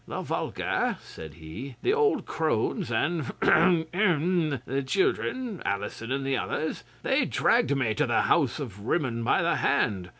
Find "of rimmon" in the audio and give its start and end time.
8.59-9.23